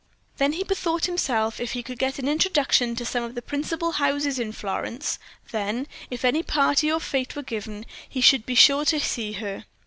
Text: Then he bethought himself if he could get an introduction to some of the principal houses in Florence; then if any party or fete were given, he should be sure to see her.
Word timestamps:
Then 0.37 0.53
he 0.53 0.63
bethought 0.63 1.05
himself 1.05 1.59
if 1.59 1.73
he 1.73 1.83
could 1.83 1.99
get 1.99 2.17
an 2.17 2.27
introduction 2.27 2.95
to 2.95 3.05
some 3.05 3.21
of 3.23 3.35
the 3.35 3.41
principal 3.43 3.91
houses 3.91 4.39
in 4.39 4.51
Florence; 4.51 5.19
then 5.51 5.85
if 6.09 6.25
any 6.25 6.41
party 6.41 6.91
or 6.91 6.99
fete 6.99 7.35
were 7.35 7.43
given, 7.43 7.85
he 8.09 8.19
should 8.19 8.43
be 8.47 8.55
sure 8.55 8.83
to 8.85 8.99
see 8.99 9.33
her. 9.33 9.65